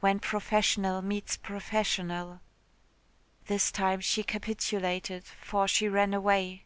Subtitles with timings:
[0.00, 2.40] When professional meets professional.
[3.48, 6.64] This time she capitulated for she ran away.